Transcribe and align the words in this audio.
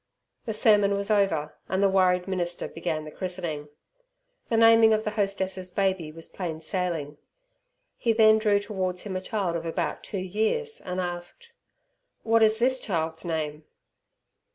The 0.47 0.53
sermon 0.53 0.95
was 0.95 1.11
over, 1.11 1.53
and 1.69 1.83
the 1.83 1.87
worried 1.87 2.27
minister 2.27 2.67
began 2.67 3.05
the 3.05 3.11
christening. 3.11 3.69
The 4.49 4.57
naming 4.57 4.93
of 4.93 5.03
the 5.03 5.11
hostess's 5.11 5.69
baby 5.69 6.11
was 6.11 6.27
plain 6.27 6.59
sailing. 6.59 7.19
He 7.97 8.11
then 8.11 8.39
drew 8.39 8.57
towards 8.59 9.03
him 9.03 9.15
a 9.15 9.21
child 9.21 9.55
of 9.55 9.63
about 9.63 10.03
two 10.03 10.17
years, 10.17 10.81
and 10.83 10.99
asked, 10.99 11.53
"What 12.23 12.41
is 12.41 12.57
this 12.57 12.79
child's 12.79 13.23
name?" 13.23 13.65